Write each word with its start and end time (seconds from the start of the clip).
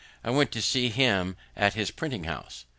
I 0.23 0.31
went 0.31 0.51
to 0.53 0.63
see 0.63 0.89
him 0.89 1.37
at 1.55 1.75
his 1.75 1.91
printing 1.91 2.23
house. 2.23 2.65